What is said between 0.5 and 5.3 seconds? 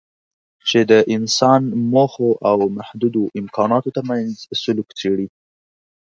چې د انسان موخو او محدودو امکاناتو ترمنځ سلوک څېړي.